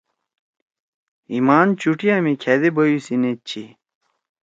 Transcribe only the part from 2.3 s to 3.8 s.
کھأدے بیُو سی نیت چھی۔